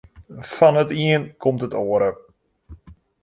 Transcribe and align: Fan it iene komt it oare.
Fan 0.55 0.75
it 0.81 0.91
iene 1.03 1.27
komt 1.41 1.65
it 1.65 1.73
oare. 1.81 2.09